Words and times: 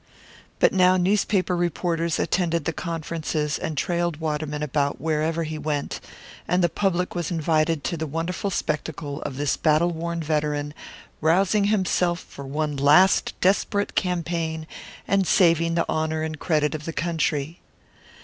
But 0.57 0.73
now 0.73 0.97
newspaper 0.97 1.55
reporters 1.55 2.17
attended 2.17 2.65
the 2.65 2.73
conferences 2.73 3.59
and 3.59 3.77
trailed 3.77 4.17
Waterman 4.17 4.63
about 4.63 4.99
wherever 4.99 5.43
he 5.43 5.59
went, 5.59 5.99
and 6.47 6.63
the 6.63 6.69
public 6.69 7.13
was 7.13 7.29
invited 7.29 7.83
to 7.83 7.97
the 7.97 8.07
wonderful 8.07 8.49
spectacle 8.49 9.21
of 9.21 9.37
this 9.37 9.57
battle 9.57 9.91
worn 9.91 10.23
veteran, 10.23 10.73
rousing 11.21 11.65
himself 11.65 12.19
for 12.19 12.47
one 12.47 12.75
last 12.77 13.35
desperate 13.41 13.93
campaign 13.93 14.65
and 15.07 15.27
saving 15.27 15.75
the 15.75 15.87
honour 15.87 16.23
and 16.23 16.39
credit 16.39 16.73
of 16.73 16.85
the 16.85 16.93
country. 16.93 17.59